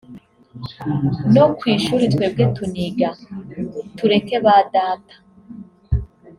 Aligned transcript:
“No 1.33 1.43
ku 1.57 1.63
ishuri 1.75 2.03
twebwe 2.13 2.43
tuniga 2.55 3.09
tureke 3.97 4.37
ba 4.45 4.57
data 4.73 5.15